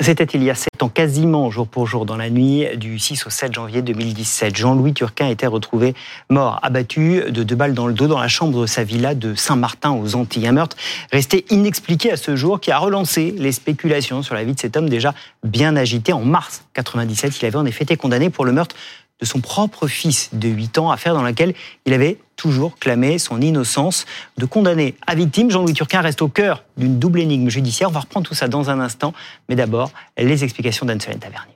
C'était 0.00 0.24
il 0.24 0.44
y 0.44 0.50
a 0.50 0.54
sept 0.54 0.80
ans, 0.80 0.88
quasiment 0.88 1.50
jour 1.50 1.66
pour 1.66 1.88
jour, 1.88 2.06
dans 2.06 2.16
la 2.16 2.30
nuit 2.30 2.64
du 2.76 3.00
6 3.00 3.26
au 3.26 3.30
7 3.30 3.52
janvier 3.52 3.82
2017. 3.82 4.56
Jean-Louis 4.56 4.94
Turquin 4.94 5.26
était 5.26 5.48
retrouvé 5.48 5.92
mort, 6.30 6.60
abattu 6.62 7.24
de 7.28 7.42
deux 7.42 7.56
balles 7.56 7.74
dans 7.74 7.88
le 7.88 7.94
dos 7.94 8.06
dans 8.06 8.20
la 8.20 8.28
chambre 8.28 8.60
de 8.60 8.66
sa 8.66 8.84
villa 8.84 9.16
de 9.16 9.34
Saint-Martin 9.34 9.90
aux 9.90 10.14
Antilles. 10.14 10.46
Un 10.46 10.52
meurtre 10.52 10.76
resté 11.10 11.46
inexpliqué 11.50 12.12
à 12.12 12.16
ce 12.16 12.36
jour 12.36 12.60
qui 12.60 12.70
a 12.70 12.78
relancé 12.78 13.34
les 13.36 13.50
spéculations 13.50 14.22
sur 14.22 14.36
la 14.36 14.44
vie 14.44 14.54
de 14.54 14.60
cet 14.60 14.76
homme 14.76 14.88
déjà 14.88 15.14
bien 15.42 15.74
agité. 15.74 16.12
En 16.12 16.20
mars 16.20 16.64
97, 16.74 17.40
il 17.40 17.46
avait 17.46 17.56
en 17.56 17.66
effet 17.66 17.82
été 17.82 17.96
condamné 17.96 18.30
pour 18.30 18.44
le 18.44 18.52
meurtre 18.52 18.76
de 19.20 19.26
son 19.26 19.40
propre 19.40 19.86
fils 19.86 20.30
de 20.32 20.48
8 20.48 20.78
ans, 20.78 20.90
affaire 20.90 21.14
dans 21.14 21.22
laquelle 21.22 21.54
il 21.86 21.92
avait 21.92 22.18
toujours 22.36 22.78
clamé 22.78 23.18
son 23.18 23.40
innocence. 23.40 24.06
De 24.36 24.46
condamné 24.46 24.94
à 25.06 25.14
victime, 25.14 25.50
Jean-Louis 25.50 25.74
Turquin 25.74 26.00
reste 26.00 26.22
au 26.22 26.28
cœur 26.28 26.64
d'une 26.76 26.98
double 26.98 27.20
énigme 27.20 27.48
judiciaire. 27.48 27.88
On 27.88 27.92
va 27.92 28.00
reprendre 28.00 28.26
tout 28.26 28.34
ça 28.34 28.48
dans 28.48 28.70
un 28.70 28.80
instant, 28.80 29.12
mais 29.48 29.56
d'abord, 29.56 29.90
les 30.16 30.44
explications 30.44 30.86
d'Anne-Solène 30.86 31.18
Tavernier. 31.18 31.54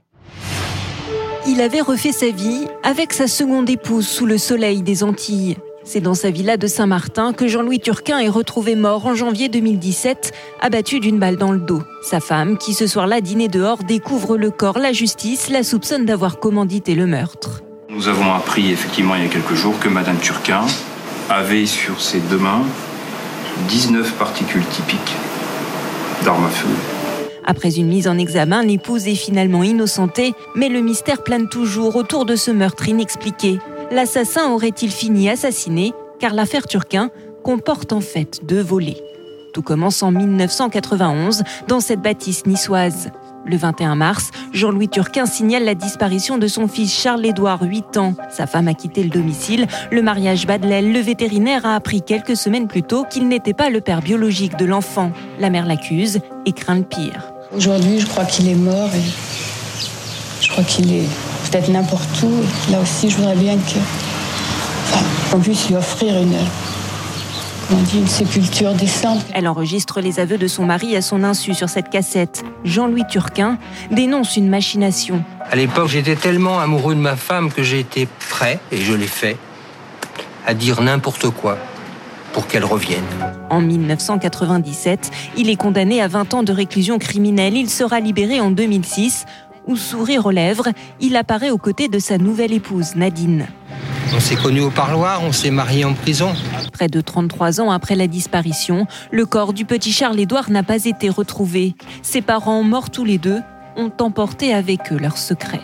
Il 1.47 1.61
avait 1.61 1.81
refait 1.81 2.13
sa 2.13 2.31
vie 2.31 2.67
avec 2.83 3.13
sa 3.13 3.27
seconde 3.27 3.69
épouse 3.69 4.07
sous 4.07 4.27
le 4.27 4.39
soleil 4.39 4.83
des 4.83 5.03
Antilles. 5.03 5.57
C'est 5.85 6.01
dans 6.01 6.15
sa 6.15 6.31
villa 6.31 6.57
de 6.57 6.67
Saint-Martin 6.69 7.33
que 7.33 7.49
Jean-Louis 7.49 7.81
Turquin 7.81 8.21
est 8.21 8.29
retrouvé 8.29 8.77
mort 8.77 9.07
en 9.07 9.15
janvier 9.15 9.49
2017, 9.49 10.33
abattu 10.61 11.01
d'une 11.01 11.19
balle 11.19 11.37
dans 11.37 11.51
le 11.51 11.59
dos. 11.59 11.83
Sa 12.03 12.21
femme, 12.21 12.57
qui 12.57 12.73
ce 12.73 12.87
soir-là 12.87 13.21
dînait 13.21 13.49
dehors, 13.49 13.83
découvre 13.83 14.37
le 14.37 14.51
corps. 14.51 14.79
La 14.79 14.93
justice 14.93 15.49
la 15.51 15.65
soupçonne 15.65 16.07
d'avoir 16.07 16.39
commandité 16.39 16.95
le 16.95 17.07
meurtre. 17.07 17.63
Nous 17.91 18.09
avons 18.09 18.33
appris 18.33 18.71
effectivement 18.71 19.17
il 19.17 19.25
y 19.25 19.27
a 19.27 19.29
quelques 19.29 19.55
jours 19.55 19.79
que 19.81 19.89
Madame 19.89 20.19
Turquin 20.19 20.65
avait 21.29 21.67
sur 21.67 22.01
ses 22.01 22.21
deux 22.21 22.39
mains 22.39 22.63
19 23.69 24.15
particules 24.15 24.65
typiques 24.67 25.17
d'armes 26.25 26.45
à 26.45 26.51
feu. 26.51 26.69
Après 27.45 27.77
une 27.77 27.89
mise 27.89 28.07
en 28.07 28.19
examen, 28.19 28.63
l'épouse 28.63 29.09
est 29.09 29.17
finalement 29.17 29.65
innocentée, 29.65 30.33
mais 30.55 30.69
le 30.69 30.81
mystère 30.81 31.25
plane 31.25 31.49
toujours 31.49 31.97
autour 31.97 32.25
de 32.25 32.37
ce 32.37 32.53
meurtre 32.53 32.89
inexpliqué 32.89 33.59
l'assassin 33.93 34.51
aurait-il 34.51 34.91
fini 34.91 35.29
assassiné 35.29 35.93
car 36.19 36.35
l'affaire 36.35 36.67
Turquin 36.67 37.11
comporte 37.43 37.93
en 37.93 38.01
fait 38.01 38.41
deux 38.45 38.63
volets. 38.63 39.03
Tout 39.53 39.63
commence 39.63 40.03
en 40.03 40.11
1991 40.11 41.43
dans 41.69 41.81
cette 41.81 42.01
bâtisse 42.01 42.47
niçoise. 42.47 43.11
Le 43.45 43.57
21 43.57 43.97
mars, 43.97 44.31
Jean-Louis 44.53 44.89
Turquin 44.89 45.27
signale 45.27 45.65
la 45.65 45.75
disparition 45.75 46.39
de 46.39 46.47
son 46.47 46.69
fils 46.69 46.97
Charles-Édouard, 46.97 47.63
8 47.63 47.97
ans. 47.97 48.15
Sa 48.31 48.47
femme 48.47 48.69
a 48.69 48.75
quitté 48.75 49.03
le 49.03 49.11
domicile. 49.11 49.67
Le 49.91 50.01
mariage 50.01 50.47
bat 50.47 50.59
Le 50.59 51.01
vétérinaire 51.01 51.67
a 51.67 51.75
appris 51.75 52.03
quelques 52.03 52.37
semaines 52.37 52.69
plus 52.69 52.85
tôt 52.85 53.05
qu'il 53.05 53.27
n'était 53.27 53.53
pas 53.53 53.69
le 53.69 53.81
père 53.81 54.01
biologique 54.01 54.57
de 54.57 54.65
l'enfant. 54.65 55.11
La 55.41 55.51
mère 55.51 55.67
l'accuse 55.67 56.21
et 56.47 56.53
craint 56.53 56.77
le 56.77 56.85
pire. 56.85 57.33
Aujourd'hui, 57.55 57.99
je 57.99 58.07
crois 58.07 58.25
qu'il 58.25 58.49
est 58.49 58.55
mort 58.55 58.91
crois 60.53 60.65
qu'il 60.65 60.93
est 60.93 61.09
peut-être 61.51 61.71
n'importe 61.71 62.23
où. 62.23 62.31
Là 62.71 62.81
aussi, 62.81 63.09
je 63.09 63.17
voudrais 63.17 63.37
bien 63.37 63.57
qu'on 65.31 65.41
puisse 65.41 65.69
lui 65.69 65.77
offrir 65.77 66.15
une, 66.19 66.37
une 67.95 68.07
sépulture 68.07 68.75
décente. 68.75 69.25
Elle 69.33 69.49
enregistre 69.49 70.03
les 70.03 70.21
aveux 70.21 70.37
de 70.37 70.47
son 70.47 70.67
mari 70.67 70.95
à 70.95 71.01
son 71.01 71.25
insu 71.25 71.55
sur 71.55 71.71
cette 71.71 71.89
cassette. 71.89 72.45
Jean-Louis 72.65 73.07
Turquin 73.09 73.57
dénonce 73.91 74.37
une 74.37 74.51
machination. 74.51 75.25
À 75.51 75.57
l'époque, 75.57 75.89
j'étais 75.89 76.17
tellement 76.17 76.59
amoureux 76.61 76.95
de 76.95 77.01
ma 77.01 77.17
femme 77.17 77.51
que 77.51 77.63
j'ai 77.63 77.81
été 77.81 78.07
prêt, 78.29 78.61
et 78.71 78.77
je 78.77 78.93
l'ai 78.93 79.07
fait, 79.07 79.39
à 80.47 80.53
dire 80.53 80.83
n'importe 80.83 81.31
quoi 81.31 81.57
pour 82.35 82.47
qu'elle 82.47 82.65
revienne. 82.65 83.05
En 83.51 83.61
1997, 83.61 85.11
il 85.37 85.51
est 85.51 85.57
condamné 85.57 86.01
à 86.01 86.09
20 86.09 86.35
ans 86.35 86.43
de 86.43 86.53
réclusion 86.53 86.99
criminelle. 86.99 87.57
Il 87.57 87.69
sera 87.69 88.01
libéré 88.01 88.41
en 88.41 88.51
2006 88.51 89.27
où 89.67 89.77
sourire 89.77 90.27
aux 90.27 90.31
lèvres, 90.31 90.69
il 91.01 91.17
apparaît 91.17 91.51
aux 91.51 91.59
côtés 91.59 91.89
de 91.89 91.99
sa 91.99 92.19
nouvelle 92.19 92.53
épouse, 92.53 92.95
Nadine. 92.97 93.47
On 94.15 94.21
s'est 94.21 94.37
connus 94.37 94.61
au 94.61 94.71
parloir, 94.71 95.23
on 95.25 95.33
s'est 95.33 95.51
mariés 95.51 95.85
en 95.85 95.95
prison. 95.95 96.35
Près 96.73 96.89
de 96.89 97.01
33 97.01 97.61
ans 97.61 97.71
après 97.71 97.95
la 97.95 98.07
disparition, 98.07 98.87
le 99.11 99.25
corps 99.25 99.53
du 99.53 99.65
petit 99.65 99.93
Charles-Édouard 99.93 100.51
n'a 100.51 100.63
pas 100.63 100.85
été 100.85 101.09
retrouvé. 101.09 101.75
Ses 102.03 102.21
parents, 102.21 102.63
morts 102.63 102.91
tous 102.91 103.05
les 103.05 103.19
deux, 103.19 103.41
ont 103.77 103.93
emporté 104.01 104.53
avec 104.53 104.93
eux 104.93 104.99
leur 104.99 105.17
secret 105.17 105.61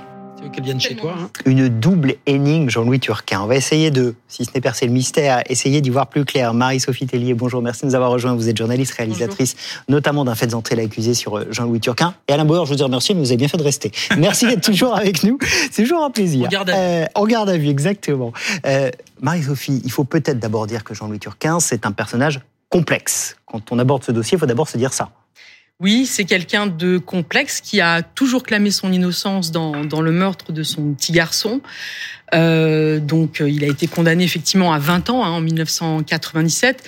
qu'elle 0.53 0.65
vienne 0.65 0.81
chez 0.81 0.95
toi. 0.95 1.15
Hein. 1.19 1.31
Une 1.45 1.69
double 1.69 2.15
énigme, 2.27 2.69
Jean-Louis 2.69 3.01
Turquin. 3.01 3.41
On 3.43 3.47
va 3.47 3.57
essayer 3.57 3.91
de, 3.91 4.15
si 4.29 4.45
ce 4.45 4.51
n'est 4.55 4.61
percer 4.61 4.87
le 4.87 4.93
mystère, 4.93 5.43
essayer 5.49 5.81
d'y 5.81 5.91
voir 5.91 6.07
plus 6.07 6.25
clair. 6.25 6.55
Marie-Sophie 6.55 7.07
Tellier, 7.07 7.35
bonjour, 7.35 7.63
merci 7.63 7.83
de 7.83 7.87
nous 7.87 7.95
avoir 7.95 8.11
rejoints. 8.11 8.35
Vous 8.35 8.49
êtes 8.49 8.57
journaliste, 8.57 8.95
réalisatrice, 8.95 9.57
notamment 9.89 10.25
d'un 10.25 10.35
fait 10.35 10.47
d'entrée 10.47 10.77
l'accusé 10.77 11.15
sur 11.15 11.39
euh, 11.39 11.47
Jean-Louis 11.51 11.81
Turquin. 11.81 12.15
Et 12.29 12.33
Alain 12.33 12.45
Bauer, 12.45 12.67
je 12.67 12.75
vous 12.75 12.83
remercie, 12.83 13.15
mais 13.15 13.21
vous 13.21 13.29
avez 13.29 13.37
bien 13.37 13.49
fait 13.49 13.57
de 13.57 13.63
rester. 13.63 13.91
Merci 14.19 14.47
d'être 14.47 14.63
toujours 14.63 14.95
avec 14.95 15.25
nous. 15.25 15.39
C'est 15.71 15.83
toujours 15.83 16.05
un 16.05 16.11
plaisir. 16.11 16.47
On 16.47 16.49
garde 16.49 16.71
à 16.71 16.73
vue. 16.73 16.79
Euh, 16.79 17.07
on 17.15 17.27
garde 17.27 17.49
à 17.51 17.57
vue, 17.57 17.69
exactement. 17.69 18.33
Euh, 18.67 18.91
Marie-Sophie, 19.21 19.83
il 19.85 19.91
faut 19.91 20.05
peut-être 20.05 20.39
d'abord 20.39 20.67
dire 20.67 20.85
que 20.85 20.95
Jean-Louis 20.95 21.19
Turquin, 21.19 21.61
c'est 21.61 21.87
un 21.87 21.93
personnage 21.93 22.41
complexe. 22.69 23.37
Quand 23.47 23.73
on 23.73 23.79
aborde 23.79 24.05
ce 24.05 24.13
dossier, 24.13 24.37
il 24.37 24.41
faut 24.41 24.47
d'abord 24.47 24.69
se 24.69 24.77
dire 24.77 24.93
ça. 24.93 25.11
Oui, 25.81 26.07
c'est 26.07 26.25
quelqu'un 26.25 26.67
de 26.67 26.99
complexe 26.99 27.61
qui 27.61 27.81
a 27.81 28.03
toujours 28.03 28.43
clamé 28.43 28.73
son 28.73 28.93
innocence 28.93 29.53
dans, 29.53 29.85
dans 29.85 30.01
le 30.01 30.11
meurtre 30.11 30.51
de 30.51 30.65
son 30.65 30.93
petit 30.95 31.13
garçon. 31.13 31.61
Euh, 32.35 32.99
donc, 32.99 33.41
euh, 33.41 33.49
il 33.49 33.63
a 33.63 33.69
été 33.69 33.87
condamné 33.87 34.25
effectivement 34.25 34.73
à 34.73 34.81
20 34.81 35.09
ans 35.11 35.25
hein, 35.25 35.31
en 35.31 35.41
1997. 35.41 36.83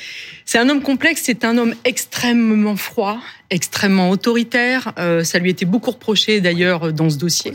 C'est 0.44 0.58
un 0.58 0.68
homme 0.68 0.82
complexe, 0.82 1.22
c'est 1.24 1.44
un 1.44 1.56
homme 1.56 1.76
extrêmement 1.84 2.74
froid, 2.74 3.20
extrêmement 3.50 4.10
autoritaire. 4.10 4.92
Euh, 4.98 5.22
ça 5.22 5.38
lui 5.38 5.50
était 5.50 5.66
beaucoup 5.66 5.92
reproché 5.92 6.40
d'ailleurs 6.40 6.92
dans 6.92 7.10
ce 7.10 7.16
dossier, 7.16 7.52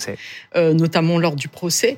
euh, 0.56 0.74
notamment 0.74 1.20
lors 1.20 1.36
du 1.36 1.50
procès. 1.50 1.98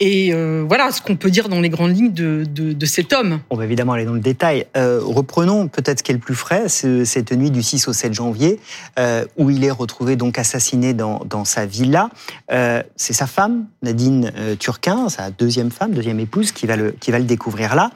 Et 0.00 0.32
euh, 0.32 0.64
voilà 0.66 0.92
ce 0.92 1.02
qu'on 1.02 1.16
peut 1.16 1.30
dire 1.30 1.48
dans 1.48 1.60
les 1.60 1.70
grandes 1.70 1.96
lignes 1.96 2.12
de, 2.12 2.86
cet 2.86 3.12
homme. 3.12 3.40
On 3.50 3.56
va 3.56 3.64
évidemment 3.64 3.94
aller 3.94 4.04
dans 4.04 4.14
le 4.14 4.20
détail. 4.20 4.66
Euh, 4.76 5.00
reprenons 5.02 5.66
peut-être 5.66 5.98
ce 5.98 6.02
qui 6.04 6.12
est 6.12 6.14
le 6.14 6.20
plus 6.20 6.36
frais, 6.36 6.68
cette 6.68 7.32
nuit 7.32 7.50
du 7.50 7.62
6 7.62 7.88
au 7.88 7.92
7 7.92 8.14
janvier, 8.14 8.60
euh, 8.98 9.24
où 9.36 9.50
il 9.50 9.64
est 9.64 9.70
retrouvé 9.70 10.14
donc 10.14 10.38
assassiné 10.38 10.94
dans, 10.94 11.44
sa 11.44 11.66
villa. 11.66 12.10
C'est 12.48 13.12
sa 13.12 13.26
femme, 13.26 13.66
Nadine 13.82 14.32
Turquin, 14.58 15.08
sa 15.08 15.30
deuxième 15.30 15.70
femme, 15.70 15.92
deuxième 15.92 16.20
épouse, 16.20 16.52
qui 16.52 16.66
va 16.66 16.76
le, 16.76 16.92
qui 16.92 17.10
va 17.10 17.18
le 17.18 17.24
découvrir 17.24 17.74
là. 17.74 17.90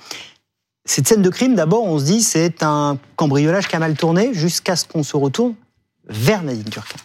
Cette 0.85 1.07
scène 1.07 1.23
de 1.23 1.31
crime, 1.31 1.55
d'abord, 1.55 1.85
on 1.85 2.01
se 2.01 2.05
dit 2.05 2.23
c'est 2.23 2.65
un 2.65 2.99
cambriolage 3.15 3.69
qui 3.69 3.77
a 3.77 3.79
mal 3.79 3.95
tourné 3.95 4.35
jusqu'à 4.35 4.75
ce 4.75 4.85
qu'on 4.85 5.05
se 5.05 5.17
retourne 5.17 5.55
vers 6.09 6.43
Nadine 6.43 6.65
Turquin. 6.65 6.99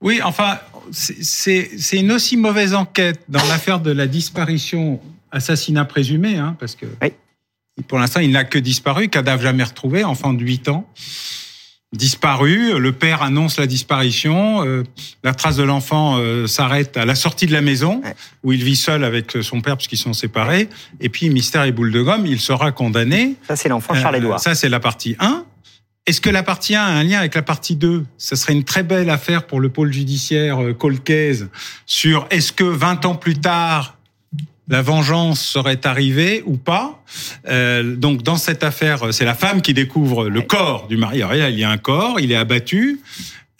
Oui, 0.00 0.20
enfin, 0.22 0.58
c'est 0.92 1.70
une 1.92 2.12
aussi 2.12 2.36
mauvaise 2.36 2.74
enquête 2.74 3.20
dans 3.28 3.44
l'affaire 3.48 3.80
de 3.80 3.90
la 3.90 4.06
disparition, 4.06 5.00
assassinat 5.30 5.84
présumé, 5.84 6.36
hein, 6.36 6.56
parce 6.58 6.74
que 6.74 6.86
pour 7.86 7.98
l'instant, 7.98 8.20
il 8.20 8.32
n'a 8.32 8.44
que 8.44 8.58
disparu, 8.58 9.08
cadavre 9.08 9.42
jamais 9.42 9.62
retrouvé, 9.62 10.04
enfant 10.04 10.32
de 10.32 10.42
8 10.42 10.68
ans. 10.68 10.88
Disparu, 11.92 12.78
le 12.78 12.92
père 12.92 13.22
annonce 13.22 13.58
la 13.58 13.66
disparition, 13.66 14.62
euh, 14.66 14.82
la 15.24 15.32
trace 15.32 15.56
de 15.56 15.62
l'enfant 15.62 16.18
euh, 16.18 16.46
s'arrête 16.46 16.98
à 16.98 17.06
la 17.06 17.14
sortie 17.14 17.46
de 17.46 17.52
la 17.52 17.62
maison, 17.62 18.02
où 18.44 18.52
il 18.52 18.62
vit 18.62 18.76
seul 18.76 19.04
avec 19.04 19.38
son 19.40 19.62
père 19.62 19.78
puisqu'ils 19.78 19.96
sont 19.96 20.12
séparés, 20.12 20.68
et 21.00 21.08
puis 21.08 21.30
mystère 21.30 21.64
et 21.64 21.72
boule 21.72 21.90
de 21.90 22.02
gomme, 22.02 22.26
il 22.26 22.40
sera 22.40 22.72
condamné. 22.72 23.36
Ça 23.46 23.56
c'est 23.56 23.70
l'enfant 23.70 23.94
Charles-Édouard. 23.94 24.38
Euh, 24.38 24.42
ça 24.42 24.54
c'est 24.54 24.68
la 24.68 24.80
partie 24.80 25.16
1. 25.18 25.46
Est-ce 26.08 26.22
que 26.22 26.30
la 26.30 26.42
partie 26.42 26.74
1 26.74 26.80
a 26.80 26.86
un 26.86 27.04
lien 27.04 27.18
avec 27.18 27.34
la 27.34 27.42
partie 27.42 27.76
2 27.76 28.06
Ce 28.16 28.34
serait 28.34 28.54
une 28.54 28.64
très 28.64 28.82
belle 28.82 29.10
affaire 29.10 29.46
pour 29.46 29.60
le 29.60 29.68
pôle 29.68 29.92
judiciaire 29.92 30.64
euh, 30.64 30.72
colcaise 30.72 31.50
sur 31.84 32.26
est-ce 32.30 32.50
que 32.50 32.64
20 32.64 33.04
ans 33.04 33.14
plus 33.14 33.34
tard, 33.34 33.98
la 34.68 34.80
vengeance 34.80 35.38
serait 35.38 35.86
arrivée 35.86 36.42
ou 36.46 36.56
pas? 36.56 37.04
Euh, 37.48 37.94
donc 37.94 38.22
dans 38.22 38.36
cette 38.36 38.64
affaire, 38.64 39.12
c'est 39.12 39.26
la 39.26 39.34
femme 39.34 39.60
qui 39.60 39.74
découvre 39.74 40.30
le 40.30 40.40
corps 40.40 40.86
du 40.88 40.96
mari. 40.96 41.20
Alors, 41.20 41.34
il 41.34 41.58
y 41.58 41.64
a 41.64 41.68
un 41.68 41.76
corps, 41.76 42.18
il 42.20 42.32
est 42.32 42.36
abattu. 42.36 43.02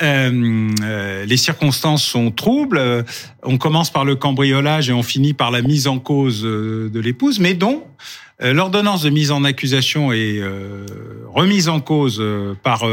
Euh, 0.00 0.70
euh, 0.84 1.26
les 1.26 1.36
circonstances 1.36 2.04
sont 2.04 2.30
troubles. 2.30 3.04
On 3.42 3.58
commence 3.58 3.90
par 3.90 4.06
le 4.06 4.16
cambriolage 4.16 4.88
et 4.88 4.94
on 4.94 5.02
finit 5.02 5.34
par 5.34 5.50
la 5.50 5.60
mise 5.60 5.86
en 5.86 5.98
cause 5.98 6.46
euh, 6.46 6.88
de 6.88 6.98
l'épouse, 7.00 7.40
mais 7.40 7.52
dont 7.52 7.84
euh, 7.84 8.27
l'ordonnance 8.40 9.02
de 9.02 9.10
mise 9.10 9.30
en 9.30 9.44
accusation 9.44 10.12
est 10.12 10.38
euh, 10.38 10.86
remise 11.26 11.68
en 11.68 11.80
cause 11.80 12.18
euh, 12.20 12.54
par 12.62 12.84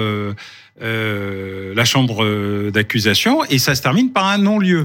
la 0.81 1.85
chambre 1.85 2.69
d'accusation 2.69 3.43
et 3.45 3.59
ça 3.59 3.75
se 3.75 3.81
termine 3.81 4.11
par 4.11 4.27
un 4.27 4.37
non-lieu. 4.37 4.83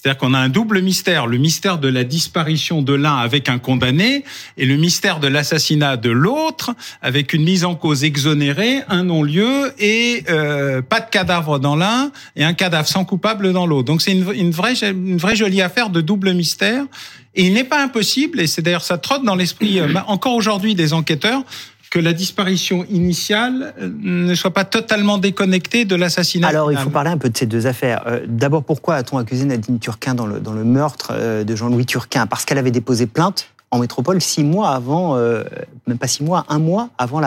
C'est-à-dire 0.00 0.18
qu'on 0.18 0.32
a 0.32 0.38
un 0.38 0.48
double 0.48 0.80
mystère, 0.80 1.26
le 1.26 1.36
mystère 1.36 1.76
de 1.76 1.88
la 1.88 2.04
disparition 2.04 2.80
de 2.80 2.94
l'un 2.94 3.16
avec 3.16 3.50
un 3.50 3.58
condamné 3.58 4.24
et 4.56 4.64
le 4.64 4.76
mystère 4.76 5.20
de 5.20 5.28
l'assassinat 5.28 5.98
de 5.98 6.08
l'autre 6.08 6.70
avec 7.02 7.34
une 7.34 7.44
mise 7.44 7.66
en 7.66 7.74
cause 7.74 8.02
exonérée, 8.02 8.80
un 8.88 9.04
non-lieu 9.04 9.74
et 9.78 10.24
euh, 10.30 10.80
pas 10.80 11.00
de 11.00 11.10
cadavre 11.10 11.58
dans 11.58 11.76
l'un 11.76 12.12
et 12.34 12.44
un 12.44 12.54
cadavre 12.54 12.88
sans 12.88 13.04
coupable 13.04 13.52
dans 13.52 13.66
l'autre. 13.66 13.84
Donc 13.84 14.00
c'est 14.00 14.12
une, 14.12 14.32
une, 14.32 14.52
vraie, 14.52 14.72
une 14.82 15.18
vraie 15.18 15.36
jolie 15.36 15.60
affaire 15.60 15.90
de 15.90 16.00
double 16.00 16.32
mystère. 16.32 16.86
Et 17.34 17.46
il 17.46 17.54
n'est 17.54 17.64
pas 17.64 17.82
impossible, 17.82 18.40
et 18.40 18.46
c'est 18.46 18.62
d'ailleurs 18.62 18.82
ça 18.82 18.98
trotte 18.98 19.24
dans 19.24 19.36
l'esprit 19.36 19.78
euh, 19.78 19.88
encore 20.06 20.34
aujourd'hui 20.34 20.74
des 20.74 20.92
enquêteurs, 20.92 21.42
que 21.90 21.98
la 21.98 22.12
disparition 22.12 22.86
initiale 22.88 23.74
euh, 23.80 23.90
ne 24.00 24.34
soit 24.34 24.52
pas 24.52 24.64
totalement 24.64 25.18
déconnectée 25.18 25.84
de 25.84 25.96
l'assassinat. 25.96 26.48
Alors, 26.48 26.70
il 26.70 26.78
faut 26.78 26.90
parler 26.90 27.10
un 27.10 27.18
peu 27.18 27.28
de 27.28 27.36
ces 27.36 27.46
deux 27.46 27.66
affaires. 27.66 28.04
Euh, 28.06 28.20
d'abord, 28.28 28.62
pourquoi 28.62 28.94
a-t-on 28.94 29.18
accusé 29.18 29.44
Nadine 29.44 29.80
Turquin 29.80 30.14
dans 30.14 30.26
le, 30.26 30.38
dans 30.38 30.52
le 30.52 30.64
meurtre 30.64 31.10
euh, 31.12 31.42
de 31.42 31.56
Jean-Louis 31.56 31.86
Turquin? 31.86 32.26
Parce 32.26 32.44
qu'elle 32.44 32.58
avait 32.58 32.70
déposé 32.70 33.06
plainte 33.06 33.48
en 33.72 33.78
métropole 33.78 34.20
six 34.20 34.42
mois 34.42 34.70
avant, 34.70 35.14
même 35.86 35.96
pas 35.96 36.08
six 36.08 36.24
mois, 36.24 36.44
un 36.48 36.58
mois 36.58 36.88
avant 36.98 37.20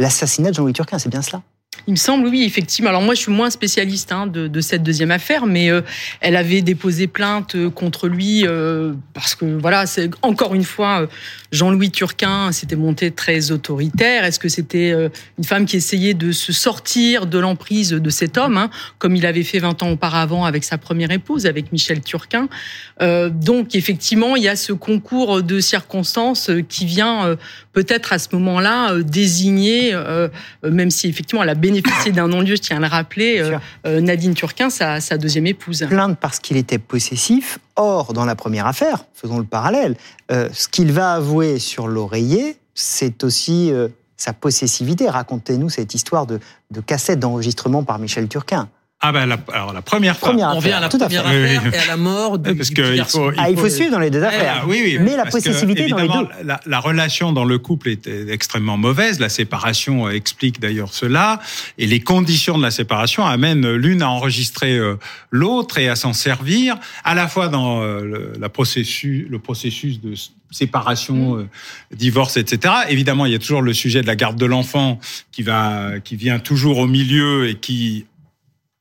l'assassinat 0.00 0.50
de 0.50 0.56
Jean-Louis 0.56 0.72
Turquin. 0.72 0.98
C'est 0.98 1.08
bien 1.08 1.22
cela? 1.22 1.42
Il 1.86 1.92
me 1.92 1.96
semble, 1.96 2.26
oui, 2.28 2.44
effectivement. 2.44 2.90
Alors 2.90 3.02
moi, 3.02 3.14
je 3.14 3.20
suis 3.20 3.32
moins 3.32 3.50
spécialiste 3.50 4.10
hein, 4.12 4.26
de, 4.26 4.60
cette 4.60 4.82
deuxième 4.82 5.10
affaire, 5.10 5.46
mais 5.46 5.70
euh, 5.70 5.82
elle 6.20 6.36
avait 6.36 6.62
déposé 6.62 7.06
plainte 7.06 7.54
euh, 7.54 7.70
contre 7.70 8.08
lui 8.08 8.44
euh, 8.44 8.94
parce 9.14 9.34
que 9.34 9.44
voilà, 9.44 9.84
encore 10.22 10.54
une 10.54 10.64
fois, 10.64 11.06
Jean-Louis 11.52 11.90
Turquin 11.90 12.50
s'était 12.52 12.76
monté 12.76 13.10
très 13.10 13.50
autoritaire. 13.52 14.24
Est-ce 14.24 14.40
que 14.40 14.48
c'était 14.48 14.92
une 15.38 15.44
femme 15.44 15.66
qui 15.66 15.76
essayait 15.76 16.14
de 16.14 16.32
se 16.32 16.52
sortir 16.52 17.26
de 17.26 17.38
l'emprise 17.38 17.90
de 17.90 18.10
cet 18.10 18.36
homme, 18.36 18.56
hein, 18.56 18.70
comme 18.98 19.14
il 19.14 19.24
avait 19.26 19.44
fait 19.44 19.58
20 19.58 19.82
ans 19.82 19.90
auparavant 19.90 20.44
avec 20.44 20.64
sa 20.64 20.78
première 20.78 21.10
épouse, 21.10 21.46
avec 21.46 21.72
Michel 21.72 22.00
Turquin? 22.00 22.48
Donc 23.00 23.74
effectivement, 23.74 24.36
il 24.36 24.42
y 24.42 24.48
a 24.48 24.56
ce 24.56 24.72
concours 24.72 25.42
de 25.42 25.60
circonstances 25.60 26.50
qui 26.68 26.84
vient 26.84 27.36
peut-être 27.72 28.12
à 28.12 28.18
ce 28.18 28.28
moment-là 28.32 28.94
désigner, 29.02 29.94
même 30.62 30.90
si 30.90 31.08
effectivement 31.08 31.42
elle 31.42 31.50
a 31.50 31.54
bénéficié 31.70 32.12
d'un 32.12 32.28
non-lieu, 32.28 32.56
je 32.56 32.62
tiens 32.62 32.76
à 32.76 32.80
le 32.80 32.86
rappeler, 32.86 33.38
euh, 33.38 33.58
euh, 33.86 34.00
Nadine 34.00 34.34
Turquin, 34.34 34.70
sa, 34.70 35.00
deuxième 35.18 35.46
épouse. 35.46 35.84
Plainte 35.88 36.18
parce 36.18 36.38
qu'il 36.38 36.56
était 36.56 36.78
possessif. 36.78 37.58
Or, 37.76 38.12
dans 38.12 38.24
la 38.24 38.34
première 38.34 38.66
affaire, 38.66 39.04
faisons 39.14 39.38
le 39.38 39.44
parallèle, 39.44 39.96
euh, 40.30 40.48
ce 40.52 40.68
qu'il 40.68 40.92
va 40.92 41.14
avouer 41.14 41.58
sur 41.58 41.88
l'oreiller, 41.88 42.56
c'est 42.74 43.24
aussi 43.24 43.72
sa 44.16 44.32
possessivité. 44.32 45.08
Racontez-nous 45.08 45.70
cette 45.70 45.94
histoire 45.94 46.26
de, 46.26 46.40
de 46.70 46.80
cassette 46.80 47.18
d'enregistrement 47.18 47.84
par 47.84 47.98
Michel 47.98 48.28
Turquin. 48.28 48.68
Ah 48.98 49.12
ben 49.12 49.30
alors 49.52 49.74
la 49.74 49.82
première 49.82 50.16
fois. 50.16 50.30
on 50.30 50.58
vient 50.58 50.78
à 50.78 50.80
la 50.80 50.88
première 50.88 51.26
affaire 51.26 51.74
et 51.74 51.76
à 51.76 51.86
la 51.86 51.96
mort 51.98 52.38
du, 52.38 52.56
parce 52.56 52.70
que 52.70 52.96
il 52.96 53.04
faut, 53.04 53.30
il, 53.30 53.38
ah, 53.38 53.50
il 53.50 53.56
faut 53.56 53.68
suivre 53.68 53.90
dans 53.90 53.98
les 53.98 54.08
deux 54.08 54.22
affaires. 54.22 54.64
oui, 54.66 54.80
oui, 54.82 54.98
mais 54.98 55.16
la 55.16 55.26
possessivité 55.26 55.88
dans 55.88 55.98
les 55.98 56.08
deux. 56.08 56.28
La, 56.42 56.60
la, 56.64 56.80
relation 56.80 57.32
dans 57.32 57.44
le 57.44 57.58
couple 57.58 57.90
était 57.90 58.30
extrêmement 58.30 58.78
mauvaise. 58.78 59.20
La 59.20 59.28
séparation 59.28 60.08
explique 60.08 60.60
d'ailleurs 60.60 60.94
cela. 60.94 61.40
Et 61.76 61.86
les 61.86 62.00
conditions 62.00 62.56
de 62.56 62.62
la 62.62 62.70
séparation 62.70 63.26
amènent 63.26 63.70
l'une 63.70 64.00
à 64.00 64.08
enregistrer 64.08 64.78
euh, 64.78 64.96
l'autre 65.30 65.76
et 65.78 65.88
à 65.90 65.96
s'en 65.96 66.14
servir, 66.14 66.76
à 67.04 67.14
la 67.14 67.28
fois 67.28 67.48
dans 67.48 67.82
euh, 67.82 68.00
le, 68.00 68.32
la 68.40 68.48
processus, 68.48 69.26
le 69.28 69.38
processus 69.38 70.00
de 70.00 70.14
séparation, 70.50 71.36
mm. 71.36 71.40
euh, 71.40 71.46
divorce, 71.94 72.38
etc. 72.38 72.72
Évidemment, 72.88 73.26
il 73.26 73.32
y 73.32 73.36
a 73.36 73.38
toujours 73.38 73.62
le 73.62 73.74
sujet 73.74 74.00
de 74.00 74.06
la 74.06 74.16
garde 74.16 74.38
de 74.38 74.46
l'enfant 74.46 74.98
qui 75.32 75.42
va, 75.42 76.00
qui 76.02 76.16
vient 76.16 76.38
toujours 76.38 76.78
au 76.78 76.86
milieu 76.86 77.50
et 77.50 77.56
qui 77.56 78.06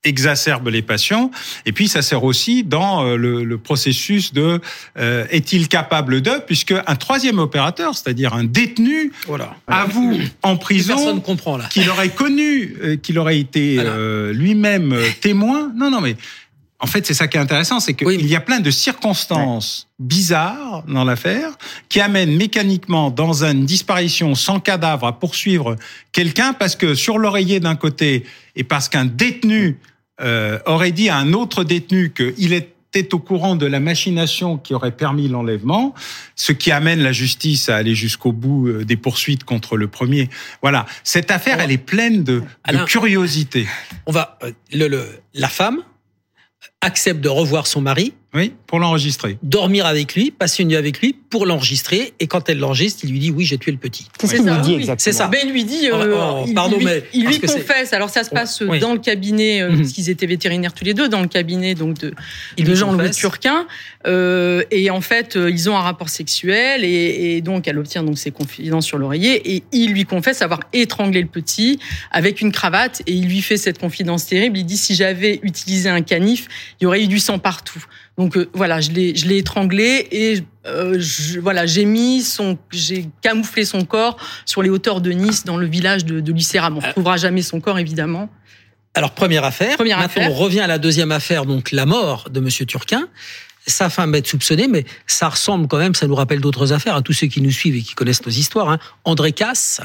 exacerbe 0.05 0.67
les 0.69 0.81
passions. 0.81 1.31
Et 1.65 1.71
puis, 1.71 1.87
ça 1.87 2.01
sert 2.01 2.23
aussi 2.23 2.63
dans 2.63 3.05
euh, 3.05 3.17
le, 3.17 3.57
processus 3.57 4.33
de 4.33 4.61
euh, 4.97 5.25
est-il 5.29 5.67
capable 5.67 6.21
de, 6.21 6.31
puisque 6.45 6.73
un 6.85 6.95
troisième 6.95 7.39
opérateur, 7.39 7.95
c'est-à-dire 7.95 8.33
un 8.33 8.43
détenu, 8.43 9.11
voilà. 9.27 9.55
avoue 9.67 10.17
en 10.43 10.57
prison 10.57 11.21
qu'il 11.69 11.89
aurait 11.89 12.09
connu, 12.09 12.75
euh, 12.81 12.95
qu'il 12.97 13.17
aurait 13.17 13.39
été 13.39 13.79
lui-même 14.33 14.95
témoin. 15.21 15.71
Non, 15.75 15.89
non, 15.89 16.01
mais 16.01 16.15
en 16.79 16.87
fait, 16.87 17.05
c'est 17.05 17.13
ça 17.13 17.27
qui 17.27 17.37
est 17.37 17.39
intéressant, 17.39 17.79
c'est 17.79 17.93
qu'il 17.93 18.27
y 18.27 18.35
a 18.35 18.41
plein 18.41 18.59
de 18.59 18.69
circonstances 18.69 19.87
bizarres 19.97 20.83
dans 20.87 21.05
l'affaire 21.05 21.51
qui 21.87 22.01
amènent 22.01 22.35
mécaniquement 22.35 23.11
dans 23.11 23.43
une 23.43 23.65
disparition 23.65 24.35
sans 24.35 24.59
cadavre 24.59 25.07
à 25.07 25.17
poursuivre 25.17 25.77
quelqu'un 26.11 26.53
parce 26.53 26.75
que 26.75 26.93
sur 26.93 27.17
l'oreiller 27.17 27.61
d'un 27.61 27.75
côté 27.75 28.25
et 28.57 28.63
parce 28.63 28.89
qu'un 28.89 29.05
détenu 29.05 29.79
euh, 30.21 30.59
aurait 30.65 30.91
dit 30.91 31.09
à 31.09 31.17
un 31.17 31.33
autre 31.33 31.63
détenu 31.63 32.13
qu'il 32.13 32.53
était 32.53 33.13
au 33.13 33.19
courant 33.19 33.55
de 33.55 33.65
la 33.65 33.79
machination 33.79 34.57
qui 34.57 34.73
aurait 34.73 34.95
permis 34.95 35.27
l'enlèvement, 35.27 35.93
ce 36.35 36.53
qui 36.53 36.71
amène 36.71 37.01
la 37.01 37.11
justice 37.11 37.67
à 37.67 37.75
aller 37.75 37.95
jusqu'au 37.95 38.31
bout 38.31 38.67
euh, 38.67 38.85
des 38.85 38.95
poursuites 38.95 39.43
contre 39.43 39.75
le 39.75 39.87
premier. 39.87 40.29
Voilà, 40.61 40.85
cette 41.03 41.31
affaire, 41.31 41.59
elle 41.59 41.71
est 41.71 41.77
pleine 41.77 42.23
de, 42.23 42.41
de 42.71 42.85
curiosité. 42.85 43.67
On 44.05 44.11
va 44.13 44.37
euh, 44.43 44.51
le, 44.71 44.87
le, 44.87 45.05
la 45.33 45.49
femme 45.49 45.79
accepte 46.81 47.19
de 47.19 47.29
revoir 47.29 47.67
son 47.67 47.81
mari 47.81 48.13
oui, 48.35 48.53
pour 48.67 48.79
l'enregistrer. 48.79 49.37
Dormir 49.43 49.85
avec 49.85 50.13
lui, 50.13 50.29
passer 50.29 50.63
une 50.63 50.69
nuit 50.69 50.75
avec 50.75 50.99
lui 50.99 51.13
pour 51.13 51.45
l'enregistrer. 51.45 52.13
Et 52.19 52.27
quand 52.27 52.49
elle 52.49 52.59
l'enregistre, 52.59 53.01
il 53.03 53.11
lui 53.11 53.19
dit 53.19 53.31
oui, 53.31 53.45
j'ai 53.45 53.57
tué 53.57 53.71
le 53.71 53.77
petit. 53.77 54.07
Qu'est-ce 54.17 54.35
qu'il 54.35 54.43
lui 54.43 54.61
dit 54.61 54.73
exactement 54.73 54.97
C'est 54.97 55.11
ça. 55.13 55.27
Ben, 55.27 55.39
il 55.45 55.51
lui 55.51 55.63
dit. 55.63 55.87
Oh, 55.91 55.95
euh, 55.95 56.43
oh, 56.45 56.53
pardon, 56.53 56.77
il, 56.79 56.85
mais 56.85 57.03
il 57.13 57.25
lui 57.27 57.39
confesse. 57.39 57.93
Alors 57.93 58.09
ça 58.09 58.23
se 58.23 58.29
passe 58.29 58.61
dans 58.61 58.93
le 58.93 58.99
cabinet, 58.99 59.61
euh, 59.61 59.71
mhm. 59.71 59.77
parce 59.77 59.93
qu'ils 59.93 60.09
étaient 60.09 60.25
vétérinaires 60.25 60.73
tous 60.73 60.83
les 60.83 60.93
deux, 60.93 61.07
dans 61.07 61.21
le 61.21 61.27
cabinet 61.27 61.75
donc 61.75 61.97
de, 61.99 62.13
de 62.57 62.75
Jean-Louis 62.75 63.11
Turquin. 63.11 63.65
Euh, 64.07 64.63
et 64.71 64.89
en 64.89 65.01
fait, 65.01 65.35
euh, 65.35 65.49
ils 65.49 65.69
ont 65.69 65.77
un 65.77 65.81
rapport 65.81 66.09
sexuel 66.09 66.83
et, 66.83 67.37
et, 67.37 67.41
donc 67.41 67.67
elle 67.67 67.79
obtient 67.79 68.03
donc 68.03 68.17
ses 68.17 68.31
confidences 68.31 68.85
sur 68.85 68.97
l'oreiller 68.97 69.55
et 69.55 69.63
il 69.71 69.93
lui 69.93 70.05
confesse 70.05 70.41
avoir 70.41 70.59
étranglé 70.73 71.21
le 71.21 71.27
petit 71.27 71.79
avec 72.11 72.41
une 72.41 72.51
cravate 72.51 73.01
et 73.07 73.13
il 73.13 73.27
lui 73.27 73.41
fait 73.41 73.57
cette 73.57 73.79
confidence 73.79 74.27
terrible. 74.27 74.57
Il 74.57 74.65
dit 74.65 74.77
si 74.77 74.93
j'avais 74.93 75.39
utilisé 75.41 75.89
un 75.89 76.01
canif, 76.01 76.47
il 76.79 76.83
y 76.83 76.87
aurait 76.87 77.03
eu 77.03 77.07
du 77.07 77.19
sang 77.19 77.39
partout. 77.39 77.83
Donc 78.17 78.37
euh, 78.37 78.49
voilà, 78.53 78.79
je 78.79 78.91
l'ai, 78.91 79.15
je 79.15 79.27
l'ai 79.27 79.37
étranglé 79.39 80.07
et 80.11 80.43
euh, 80.65 80.95
je, 80.99 81.39
voilà, 81.39 81.65
j'ai 81.65 81.85
mis 81.85 82.21
son, 82.21 82.57
j'ai 82.71 83.09
camouflé 83.21 83.65
son 83.65 83.83
corps 83.83 84.17
sur 84.45 84.61
les 84.63 84.69
hauteurs 84.69 85.01
de 85.01 85.11
Nice, 85.11 85.43
dans 85.43 85.57
le 85.57 85.67
village 85.67 86.05
de, 86.05 86.21
de 86.21 86.31
On 86.31 86.69
ne 86.71 86.81
retrouvera 86.81 87.17
jamais 87.17 87.41
son 87.41 87.59
corps, 87.59 87.77
évidemment. 87.77 88.29
Alors 88.93 89.11
première 89.11 89.43
affaire. 89.43 89.75
Première 89.75 89.99
Maintenant, 89.99 90.23
affaire. 90.23 90.31
on 90.31 90.35
revient 90.35 90.61
à 90.61 90.67
la 90.67 90.77
deuxième 90.77 91.11
affaire, 91.11 91.45
donc 91.45 91.71
la 91.71 91.85
mort 91.85 92.29
de 92.29 92.39
Monsieur 92.39 92.65
Turquin. 92.65 93.07
Sa 93.67 93.89
femme 93.89 94.11
va 94.11 94.19
être 94.19 94.27
soupçonnée, 94.27 94.67
mais 94.67 94.85
ça 95.07 95.27
ressemble 95.27 95.67
quand 95.67 95.79
même, 95.79 95.95
ça 95.95 96.07
nous 96.07 96.15
rappelle 96.15 96.39
d'autres 96.39 96.71
affaires 96.71 96.95
à 96.95 97.01
tous 97.01 97.13
ceux 97.13 97.27
qui 97.27 97.41
nous 97.41 97.51
suivent 97.51 97.75
et 97.75 97.81
qui 97.81 97.95
connaissent 97.95 98.25
nos 98.25 98.31
histoires. 98.31 98.69
Hein. 98.69 98.79
André 99.03 99.31
Casse, 99.33 99.81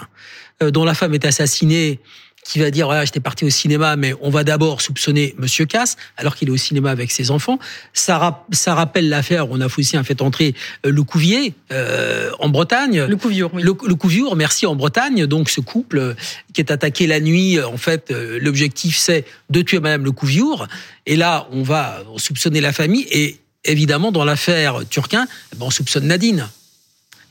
euh, 0.62 0.70
dont 0.70 0.84
la 0.84 0.94
femme 0.94 1.14
est 1.14 1.24
assassinée 1.24 1.98
qui 2.44 2.58
va 2.58 2.70
dire 2.70 2.86
voilà 2.86 3.04
j'étais 3.04 3.20
parti 3.20 3.44
au 3.44 3.50
cinéma 3.50 3.96
mais 3.96 4.14
on 4.20 4.30
va 4.30 4.44
d'abord 4.44 4.80
soupçonner 4.80 5.34
Monsieur 5.38 5.66
Casse 5.66 5.96
alors 6.16 6.36
qu'il 6.36 6.48
est 6.48 6.52
au 6.52 6.56
cinéma 6.56 6.90
avec 6.90 7.10
ses 7.10 7.30
enfants. 7.30 7.58
Ça, 7.92 8.44
ça 8.52 8.74
rappelle 8.74 9.08
l'affaire 9.08 9.50
on 9.50 9.60
a 9.60 9.66
aussi 9.66 9.96
un 9.96 10.04
fait 10.04 10.22
entrer 10.22 10.54
euh, 10.86 10.90
le 10.90 11.02
Couvier 11.02 11.54
euh, 11.72 12.30
en 12.38 12.48
Bretagne. 12.48 13.04
Le 13.04 13.16
Couviour 13.16 13.50
oui. 13.54 13.62
le, 13.62 13.74
le 13.86 14.34
merci 14.34 14.66
en 14.66 14.74
Bretagne. 14.74 15.26
Donc 15.26 15.50
ce 15.50 15.60
couple 15.60 15.98
euh, 15.98 16.14
qui 16.52 16.60
est 16.60 16.70
attaqué 16.70 17.06
la 17.06 17.20
nuit 17.20 17.60
en 17.60 17.76
fait 17.76 18.12
l'objectif 18.40 18.96
c'est 18.96 19.24
de 19.50 19.62
tuer 19.62 19.80
Madame 19.80 20.04
le 20.04 20.12
Couviour 20.12 20.66
et 21.06 21.16
là 21.16 21.48
on 21.52 21.62
va 21.62 22.02
soupçonner 22.16 22.60
la 22.60 22.72
famille. 22.72 23.06
Et 23.10 23.38
évidemment 23.64 24.12
dans 24.12 24.24
l'affaire 24.24 24.80
Turquin 24.88 25.26
eh 25.52 25.56
ben, 25.56 25.66
on 25.66 25.70
soupçonne 25.70 26.06
Nadine 26.06 26.48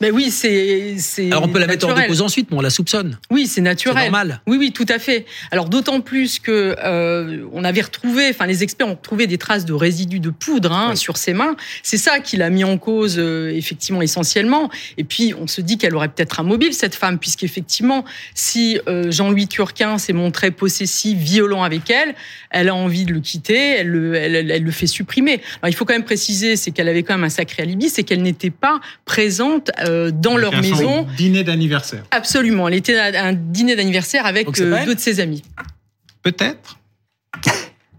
mais 0.02 0.12
oui, 0.12 0.32
c'est. 0.32 0.96
Alors 1.28 1.44
on 1.44 1.50
peut 1.50 1.60
la 1.60 1.68
mettre 1.68 1.88
en 1.88 1.94
dépose 1.94 2.22
ensuite, 2.22 2.50
mais 2.52 2.58
on 2.58 2.62
la 2.62 2.70
soupçonne. 2.70 3.18
Oui, 3.30 3.48
c'est 3.48 3.62
naturel. 3.62 3.98
C'est 3.98 4.04
normal. 4.04 4.42
Oui, 4.48 4.58
oui, 4.58 4.72
tout 4.72 4.86
à 4.88 5.00
fait. 5.00 5.26
Alors 5.52 5.68
d'autant 5.70 6.02
plus 6.02 6.40
que 6.40 6.76
euh, 6.84 7.46
on 7.52 7.64
avait 7.64 7.82
retrouvé, 7.82 8.30
enfin 8.30 8.46
les 8.46 8.64
experts 8.64 8.88
ont 8.88 8.96
trouvé 8.96 9.28
des 9.28 9.38
traces 9.38 9.66
de 9.66 9.74
résidus 9.74 10.20
de 10.20 10.30
poudre 10.30 10.72
hein, 10.72 10.96
sur 10.96 11.18
ses 11.18 11.34
mains. 11.34 11.56
C'est 11.84 11.98
ça 11.98 12.20
qui 12.20 12.38
l'a 12.38 12.50
mis 12.50 12.64
en 12.64 12.78
cause 12.78 13.16
euh, 13.18 13.52
effectivement 13.54 14.02
essentiellement. 14.02 14.70
Et 14.98 15.04
puis 15.04 15.34
on 15.40 15.48
se 15.48 15.62
dit 15.62 15.78
qu'elle 15.78 15.96
aurait 15.96 16.10
peut-être 16.10 16.40
un 16.40 16.44
mobile 16.44 16.74
cette 16.74 16.96
femme, 16.96 17.20
puisqu'effectivement, 17.20 18.06
si 18.34 18.80
euh, 18.88 19.12
Jean-Louis 19.12 19.48
Turquin 19.48 19.98
s'est 19.98 20.14
montré 20.14 20.52
possessif, 20.52 21.18
violent 21.18 21.64
avec 21.64 21.90
elle, 21.90 22.16
elle 22.52 22.70
a 22.70 22.76
envie 22.76 23.06
de 23.06 23.14
le 23.14 23.20
quitter, 23.20 23.76
elle 23.78 23.88
le, 23.88 24.16
elle, 24.16 24.50
elle 24.50 24.64
le 24.64 24.72
fait 24.72 24.88
supprimer. 24.88 25.42
Alors 25.62 25.70
il 25.70 25.74
faut 25.74 25.86
quand 25.86 25.94
même 25.94 26.04
préciser, 26.04 26.56
c'est 26.56 26.72
qu'elle 26.72 26.88
avait 26.88 27.04
quand 27.04 27.16
même 27.16 27.24
un 27.24 27.30
sacré 27.30 27.64
alibi, 27.64 27.90
c'est 27.90 28.04
qu'elle 28.04 28.22
n'était 28.22 28.50
pas 28.50 28.80
présente 29.06 29.72
euh, 29.90 30.12
dans 30.12 30.38
leur 30.38 30.54
maison. 30.54 31.08
Dîner 31.18 31.44
d'anniversaire. 31.44 32.04
Absolument. 32.12 32.68
Elle 32.68 32.76
était 32.76 32.98
à 32.98 33.26
un 33.26 33.34
dîner 33.34 33.76
d'anniversaire 33.76 34.26
avec 34.26 34.48
euh, 34.60 34.86
deux 34.86 34.96
de 34.96 35.00
ses 35.00 35.20
amis. 35.20 35.44
Peut-être. 36.22 36.78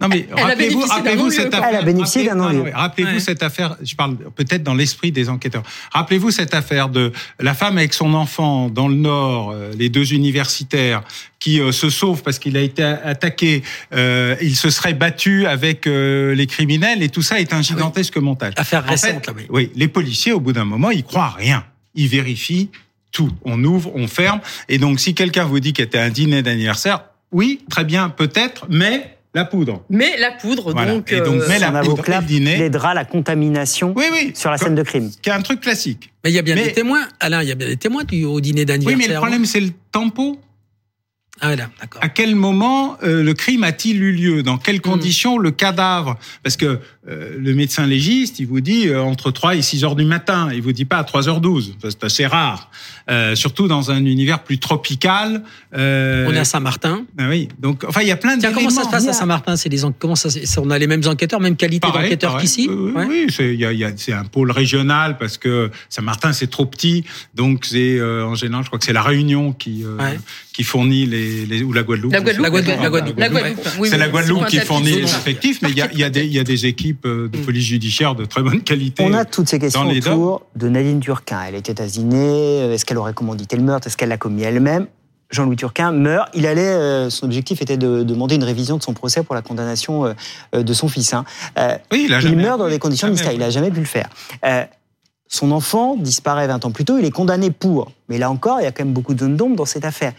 Non 0.01 0.09
mais 0.09 0.27
rappelez-vous, 0.33 0.81
rappelez-vous 0.81 1.31
cette 1.31 1.53
affaire. 1.53 1.69
Elle 1.69 1.77
a 1.77 1.83
bénéficié 1.83 2.25
d'un. 2.25 2.71
Rappelez-vous 2.73 3.21
cette 3.21 3.43
affaire. 3.43 3.77
Je 3.83 3.95
parle 3.95 4.17
peut-être 4.17 4.63
dans 4.63 4.73
l'esprit 4.73 5.13
des 5.13 5.29
enquêteurs. 5.29 5.63
Rappelez-vous 5.93 6.31
cette 6.31 6.55
affaire 6.55 6.89
de 6.89 7.13
la 7.39 7.53
femme 7.53 7.77
avec 7.77 7.93
son 7.93 8.15
enfant 8.15 8.71
dans 8.71 8.89
le 8.89 8.95
Nord, 8.95 9.51
euh, 9.51 9.73
les 9.79 9.91
deux 9.91 10.15
universitaires 10.15 11.03
qui 11.39 11.61
se 11.73 11.91
sauvent 11.91 12.23
parce 12.23 12.39
qu'il 12.39 12.57
a 12.57 12.61
été 12.61 12.83
attaqué. 12.83 13.63
Euh, 13.93 14.37
il 14.41 14.57
se 14.57 14.71
serait 14.71 14.95
battu 14.95 15.47
avec 15.47 15.85
les 15.85 16.47
criminels 16.47 17.03
et 17.03 17.11
tout 17.11 17.23
ça 17.23 17.39
est 17.39 17.53
un 17.53 17.61
gigantesque 17.61 18.17
montage. 18.17 18.55
Affaire 18.57 18.85
récente. 18.85 19.29
oui. 19.37 19.47
oui, 19.51 19.73
les 19.75 19.89
policiers 19.89 20.33
au 20.33 20.41
bout 20.41 20.53
d'un 20.55 20.65
moment 20.65 20.91
ils 20.91 21.05
croient 21.05 21.35
rien 21.37 21.65
il 21.95 22.09
vérifie 22.09 22.71
tout. 23.13 23.31
On 23.45 23.63
ouvre, 23.65 23.91
on 23.95 24.07
ferme. 24.07 24.41
Et 24.69 24.79
donc, 24.79 25.01
si 25.01 25.15
quelqu'un 25.15 25.45
vous 25.45 25.61
dit 25.61 25.73
qu'il 25.73 25.85
était 25.85 25.99
un 25.99 26.11
dîner 26.11 26.43
d'anniversaire, 26.43 27.05
oui, 27.33 27.61
très 27.71 27.85
bien, 27.85 28.09
peut-être, 28.09 28.67
mais 28.69 29.17
la 29.35 29.45
poudre. 29.45 29.85
Mais 29.91 30.17
la 30.19 30.33
poudre, 30.33 30.73
Voilà. 30.73 30.93
donc. 30.93 31.13
Et 31.13 31.21
donc, 31.21 31.41
euh, 31.41 31.47
mais 31.49 31.59
la 31.61 31.71
poudre 31.83 32.03
le 32.07 32.25
dîner. 32.25 32.57
plaidera 32.57 32.95
la 32.95 33.05
contamination 33.05 33.93
Oui, 33.97 34.05
oui. 34.13 34.33
sur 34.35 34.51
la 34.51 34.59
scène 34.59 34.75
de 34.75 34.83
crime. 34.83 35.11
Qui 35.23 35.29
est 35.31 35.33
un 35.33 35.41
truc 35.43 35.61
classique. 35.61 36.13
Mais 36.25 36.31
il 36.31 36.35
y 36.35 36.39
a 36.39 36.43
bien 36.43 36.57
Mais- 36.57 36.65
des 36.67 36.73
témoins. 36.73 37.07
Alain, 37.21 37.43
il 37.43 37.49
y 37.49 37.53
a 37.53 37.55
bien 37.55 37.69
des 37.69 37.77
témoins 37.77 38.03
du, 38.05 38.25
au 38.25 38.41
dîner 38.41 38.63
Oui, 38.63 38.67
d'anniversaire. 38.67 39.09
mais 39.09 39.15
le 39.15 39.21
problème, 39.21 39.45
c'est 39.45 39.61
le 39.61 39.71
tempo. 39.93 40.41
Ah, 41.43 41.57
d'accord. 41.57 42.03
À 42.03 42.09
quel 42.09 42.35
moment 42.37 42.99
euh, 43.03 43.23
le 43.23 43.35
crime 43.35 43.65
a-t-il 43.65 44.03
eu 44.03 44.13
lieu? 44.13 44.43
Dans 44.43 44.57
Hmm. 44.57 44.61
quelles 44.63 44.81
conditions 44.81 45.39
le 45.39 45.51
cadavre? 45.51 46.19
Parce 46.43 46.57
que 46.57 46.81
euh, 47.09 47.35
le 47.39 47.55
médecin 47.55 47.87
légiste, 47.87 48.39
il 48.41 48.47
vous 48.47 48.61
dit 48.61 48.89
euh, 48.89 49.01
entre 49.03 49.31
3 49.31 49.57
et 49.57 49.63
6 49.63 49.85
heures 49.85 49.97
du 49.97 50.05
matin. 50.05 50.51
Il 50.53 50.61
vous 50.63 50.73
dit 50.73 50.85
pas 50.85 50.99
à 50.99 51.03
3h12. 51.03 51.73
C'est 51.83 52.05
assez 52.05 52.27
rare. 52.27 52.71
Surtout 53.35 53.67
dans 53.67 53.91
un 53.91 54.05
univers 54.05 54.45
plus 54.45 54.59
tropical. 54.59 55.43
On 55.73 55.79
est 56.33 56.39
à 56.39 56.45
Saint-Martin. 56.45 57.05
ah 57.19 57.29
oui. 57.29 57.49
Donc, 57.59 57.83
enfin, 57.89 58.03
il 58.03 58.09
y 58.09 58.13
a 58.13 58.17
plein 58.17 58.37
d'éléments. 58.37 58.55
comment 58.59 58.71
ça 58.71 58.85
se 58.85 58.89
passe 58.89 59.09
à 59.09 59.13
Saint-Martin? 59.13 59.57
C'est 59.57 59.83
en- 59.85 59.91
comment 59.93 60.15
ça 60.15 60.29
On 60.59 60.71
a 60.71 60.79
les 60.79 60.87
mêmes 60.87 61.03
enquêteurs, 61.07 61.41
même 61.41 61.57
qualité 61.57 61.89
d'enquêteurs 61.89 62.37
qu'ici? 62.39 62.69
Oui, 62.71 62.93
Ouais. 62.93 63.07
oui, 63.09 63.27
c'est 63.31 63.53
il 63.53 63.59
y 63.61 63.65
a- 63.65 63.73
il 63.73 63.79
y 63.81 63.85
a- 63.85 63.93
c'est 63.97 64.13
un 64.13 64.25
pôle 64.25 64.51
régional 64.53 65.17
parce 65.19 65.39
que 65.39 65.71
Saint-Martin 65.89 66.33
c'est 66.33 66.49
trop 66.51 66.67
petit, 66.67 67.05
donc 67.35 67.65
c'est 67.65 68.01
en 68.01 68.35
général, 68.37 68.63
je 68.65 68.69
crois 68.69 68.79
que 68.79 68.85
c'est 68.85 68.93
la 68.93 69.03
Réunion 69.03 69.53
qui 69.53 69.85
Ouais. 69.85 70.19
qui 70.53 70.63
fournit 70.65 71.07
les, 71.07 71.30
les 71.47 71.63
ou 71.63 71.73
la 71.73 71.83
Guadeloupe. 71.83 72.13
La 72.13 72.21
Guadeloupe, 72.21 72.43
La 72.45 72.51
Guadeloupe, 72.51 72.77
ouais. 72.77 72.81
la 72.81 72.89
Guadeloupe. 72.91 73.19
La 73.19 73.29
Guadeloupe, 73.29 73.59
oui, 73.79 73.89
c'est 73.91 73.99
la 73.99 74.09
Guadeloupe 74.09 74.47
qui 74.47 74.59
fournit 74.61 74.93
les 74.93 75.03
effectifs, 75.05 75.61
mais 75.63 75.71
il 75.71 75.77
y 75.79 75.83
a, 75.83 75.89
il 75.93 75.99
y 75.99 76.05
a 76.05 76.11
des 76.11 76.25
il 76.25 76.33
y 76.33 76.39
a 76.39 76.45
des 76.45 76.67
équipes 76.67 77.07
euh, 77.07 77.29
de 77.29 77.39
police 77.39 77.65
judiciaire 77.65 78.15
de 78.15 78.25
très 78.25 78.43
bonne 78.43 78.63
qualité. 78.63 79.03
On 79.07 79.13
a 79.15 79.25
toutes 79.25 79.49
ces 79.49 79.59
questions 79.59 79.89
autour 79.89 80.47
de 80.57 80.69
Nadine 80.69 81.01
Turquin. 81.01 81.41
Elle 81.49 81.55
était 81.55 81.81
à 81.81 81.87
Dîner. 81.87 82.73
Est-ce 82.75 82.85
qu'elle 82.85 82.99
aurait 82.99 83.15
commandité 83.15 83.57
le 83.57 83.63
meurtre? 83.63 83.87
Est-ce 83.87 83.97
qu'elle 83.97 84.09
l'a 84.11 84.19
commis 84.19 84.43
elle-même? 84.43 84.87
Jean-Louis 85.31 85.55
Turquin 85.57 85.93
meurt. 85.93 86.29
Il 86.35 86.45
allait, 86.47 86.61
euh, 86.67 87.09
son 87.09 87.27
objectif 87.27 87.63
était 87.63 87.77
de 87.77 88.03
demander 88.03 88.35
une 88.35 88.43
révision 88.43 88.77
de 88.79 88.83
son 88.83 88.95
procès 88.95 89.23
pour 89.23 89.37
la 89.37 89.43
condamnation 89.43 90.05
euh, 90.07 90.13
euh, 90.57 90.63
de 90.65 90.73
son 90.73 90.89
fils. 90.89 91.15
hein. 91.15 91.25
Euh, 91.57 91.77
Oui, 91.93 92.07
il 92.09 92.13
a 92.15 92.19
il 92.19 92.23
jamais- 92.23 92.43
meurt 92.43 92.59
dans 92.59 92.69
des 92.69 92.81
conditions 92.81 93.09
mystérieuses. 93.09 93.37
Il 93.37 93.41
n'a 93.41 93.51
jamais 93.51 93.71
pu 93.71 93.79
le 93.79 93.87
faire. 93.87 94.09
Euh, 94.45 94.65
son 95.29 95.53
enfant 95.53 95.95
disparaît 95.97 96.49
20 96.49 96.65
ans 96.65 96.73
plus 96.73 96.85
tôt. 96.85 96.99
Il 96.99 97.05
est 97.05 97.13
condamné 97.13 97.53
pour. 97.53 97.93
Mais 98.09 98.19
là 98.19 98.29
encore, 98.29 98.61
il 98.61 98.65
y 98.65 98.67
a 98.67 98.73
quand 98.73 98.85
même 98.85 98.93
beaucoup 98.93 99.15
de 99.15 99.21
zones 99.21 99.37
d'ombre 99.37 99.55
dans 99.55 99.65
cette 99.65 99.85
affaire. 99.85 100.13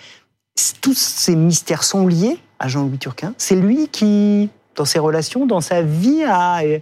Tous 0.81 0.97
ces 0.97 1.35
mystères 1.35 1.83
sont 1.83 2.07
liés 2.07 2.37
à 2.59 2.67
Jean-Louis 2.67 2.97
Turquin. 2.97 3.33
C'est 3.37 3.55
lui 3.55 3.87
qui, 3.91 4.49
dans 4.75 4.85
ses 4.85 4.99
relations, 4.99 5.45
dans 5.45 5.61
sa 5.61 5.81
vie, 5.81 6.23
a 6.23 6.63
euh, 6.63 6.79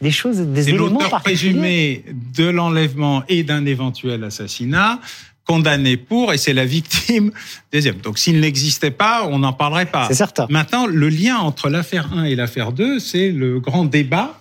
des 0.00 0.10
choses, 0.10 0.38
des 0.38 0.64
C'est 0.64 0.70
éléments 0.70 0.98
présumé 1.22 2.04
de 2.34 2.44
l'enlèvement 2.44 3.22
et 3.28 3.42
d'un 3.42 3.66
éventuel 3.66 4.24
assassinat 4.24 5.00
condamné 5.48 5.96
pour 5.96 6.34
et 6.34 6.38
c'est 6.38 6.52
la 6.52 6.66
victime 6.66 7.32
deuxième. 7.72 7.96
Donc 7.96 8.18
s'il 8.18 8.38
n'existait 8.38 8.90
pas, 8.90 9.26
on 9.26 9.38
n'en 9.38 9.54
parlerait 9.54 9.86
pas. 9.86 10.06
C'est 10.06 10.14
certain. 10.14 10.46
Maintenant, 10.50 10.86
le 10.86 11.08
lien 11.08 11.38
entre 11.38 11.70
l'affaire 11.70 12.12
1 12.12 12.24
et 12.24 12.36
l'affaire 12.36 12.72
2, 12.72 12.98
c'est 12.98 13.30
le 13.30 13.58
grand 13.58 13.86
débat 13.86 14.38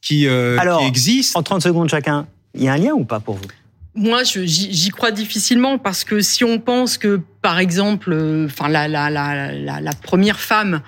qui, 0.00 0.28
euh, 0.28 0.56
Alors, 0.58 0.80
qui 0.80 0.86
existe. 0.86 1.36
En 1.36 1.42
30 1.42 1.62
secondes 1.62 1.88
chacun, 1.88 2.26
il 2.54 2.62
y 2.62 2.68
a 2.68 2.74
un 2.74 2.78
lien 2.78 2.92
ou 2.92 3.04
pas 3.04 3.18
pour 3.18 3.34
vous? 3.34 3.48
Moi, 3.96 4.22
j'y 4.24 4.88
crois 4.90 5.12
difficilement 5.12 5.78
parce 5.78 6.04
que 6.04 6.20
si 6.20 6.44
on 6.44 6.58
pense 6.58 6.98
que, 6.98 7.20
par 7.44 7.58
exemple, 7.58 8.10
euh, 8.14 8.46
enfin 8.46 8.70
la, 8.70 8.88
la, 8.88 9.10
la, 9.10 9.52
la, 9.52 9.78
la 9.78 9.92
première 9.92 10.40
femme 10.40 10.80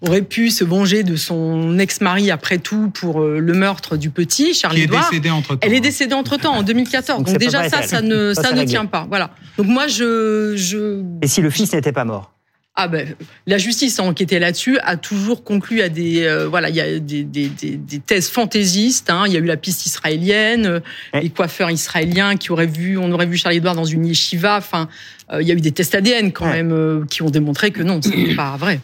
aurait 0.00 0.22
pu 0.22 0.48
se 0.48 0.64
venger 0.64 1.02
de 1.02 1.16
son 1.16 1.78
ex-mari 1.78 2.30
après 2.30 2.56
tout 2.56 2.88
pour 2.94 3.20
euh, 3.20 3.38
le 3.40 3.52
meurtre 3.52 3.98
du 3.98 4.08
petit 4.08 4.54
Edouard. 4.84 5.10
temps. 5.56 5.60
Elle 5.60 5.74
est 5.74 5.80
décédée 5.80 6.14
entre 6.14 6.38
temps 6.38 6.54
en 6.54 6.62
2014. 6.62 7.24
Donc 7.24 7.36
déjà 7.36 7.68
ça, 7.68 7.82
ça 7.82 8.00
ne, 8.00 8.32
Ça, 8.32 8.52
ne 8.52 8.64
tient 8.64 8.86
pas. 8.86 9.04
Voilà. 9.06 9.32
Donc 9.58 9.66
moi, 9.66 9.86
je, 9.86 10.54
je 10.56 11.02
Et 11.20 11.26
si 11.28 11.42
le 11.42 11.50
fils 11.50 11.74
n'était 11.74 11.92
pas 11.92 12.06
mort? 12.06 12.32
Ah 12.80 12.86
ben, 12.88 13.14
la 13.46 13.58
justice 13.58 13.98
a 13.98 14.04
enquêté 14.04 14.38
là-dessus, 14.38 14.78
a 14.78 14.96
toujours 14.96 15.42
conclu 15.42 15.82
à 15.82 15.88
des 15.88 16.22
euh, 16.24 16.46
voilà, 16.48 16.68
il 16.70 16.76
y 16.76 16.80
a 16.80 16.98
des, 17.00 17.24
des, 17.24 17.48
des, 17.48 17.76
des 17.76 17.98
thèses 17.98 18.30
fantaisistes. 18.30 19.10
Hein. 19.10 19.24
Il 19.26 19.32
y 19.32 19.36
a 19.36 19.40
eu 19.40 19.44
la 19.44 19.56
piste 19.56 19.84
israélienne, 19.84 20.80
Ouais. 21.12 21.22
les 21.22 21.30
coiffeurs 21.30 21.70
israéliens 21.70 22.36
qui 22.36 22.52
auraient 22.52 22.66
vu, 22.66 22.96
on 22.96 23.10
aurait 23.10 23.26
vu 23.26 23.36
Charlie 23.36 23.58
Edouard 23.58 23.74
dans 23.74 23.84
une 23.84 24.06
yeshiva. 24.06 24.56
Enfin, 24.58 24.88
euh, 25.32 25.42
il 25.42 25.48
y 25.48 25.50
a 25.50 25.54
eu 25.54 25.60
des 25.60 25.72
tests 25.72 25.94
ADN 25.96 26.30
quand 26.32 26.46
Ouais. 26.46 26.52
même 26.62 26.72
euh, 26.72 27.04
qui 27.10 27.22
ont 27.22 27.30
démontré 27.30 27.70
que 27.72 27.82
non, 27.82 28.00
c'est 28.00 28.34
pas 28.36 28.56
vrai. 28.56 28.80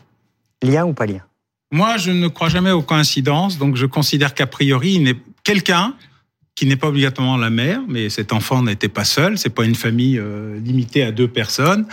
Lien 0.62 0.84
ou 0.84 0.92
pas 0.92 1.06
lien 1.06 1.20
Moi, 1.70 1.96
je 1.96 2.10
ne 2.10 2.26
crois 2.28 2.48
jamais 2.48 2.72
aux 2.72 2.82
coïncidences, 2.82 3.58
donc 3.58 3.76
je 3.76 3.86
considère 3.86 4.34
qu'a 4.34 4.46
priori, 4.46 4.94
il 4.94 5.02
n'est- 5.04 5.16
quelqu'un 5.44 5.94
qui 6.54 6.66
n'est 6.66 6.76
pas 6.76 6.88
obligatoirement 6.88 7.36
la 7.36 7.50
mère, 7.50 7.80
mais 7.88 8.08
cet 8.08 8.32
enfant 8.32 8.62
n'était 8.62 8.88
pas 8.88 9.04
seul, 9.04 9.38
c'est 9.38 9.50
pas 9.50 9.64
une 9.64 9.74
famille 9.74 10.18
euh, 10.18 10.58
limitée 10.60 11.02
à 11.02 11.10
deux 11.10 11.26
personnes, 11.26 11.86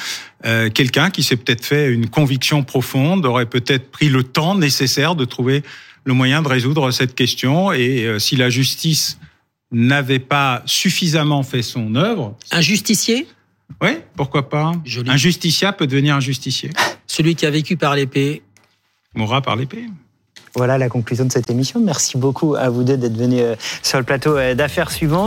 euh, 0.45 0.69
quelqu'un 0.69 1.09
qui 1.09 1.23
s'est 1.23 1.35
peut-être 1.35 1.65
fait 1.65 1.91
une 1.91 2.07
conviction 2.09 2.63
profonde, 2.63 3.25
aurait 3.25 3.47
peut-être 3.47 3.89
pris 3.89 4.09
le 4.09 4.23
temps 4.23 4.55
nécessaire 4.55 5.15
de 5.15 5.25
trouver 5.25 5.63
le 6.03 6.13
moyen 6.13 6.41
de 6.41 6.47
résoudre 6.47 6.91
cette 6.91 7.15
question, 7.15 7.71
et 7.71 8.05
euh, 8.05 8.19
si 8.19 8.35
la 8.35 8.49
justice 8.49 9.17
n'avait 9.71 10.19
pas 10.19 10.61
suffisamment 10.65 11.43
fait 11.43 11.63
son 11.63 11.95
œuvre, 11.95 12.37
Un 12.51 12.61
justicier, 12.61 13.27
oui, 13.81 13.91
pourquoi 14.15 14.47
pas 14.49 14.73
Joli. 14.85 15.09
Un 15.09 15.17
justiciat 15.17 15.73
peut 15.73 15.87
devenir 15.87 16.15
un 16.15 16.19
justicier, 16.19 16.69
celui 17.07 17.33
qui 17.35 17.47
a 17.47 17.51
vécu 17.51 17.77
par 17.77 17.95
l'épée. 17.95 18.43
mourra 19.15 19.41
par 19.41 19.55
l'épée. 19.55 19.85
Voilà 20.55 20.77
la 20.77 20.89
conclusion 20.89 21.25
de 21.25 21.31
cette 21.31 21.49
émission. 21.49 21.79
Merci 21.79 22.17
beaucoup 22.17 22.55
à 22.55 22.69
vous 22.69 22.83
deux 22.83 22.97
d'être 22.97 23.15
venus 23.15 23.41
euh, 23.41 23.55
sur 23.83 23.97
le 23.97 24.03
plateau 24.03 24.37
euh, 24.37 24.53
d'affaires 24.53 24.91
suivantes. 24.91 25.19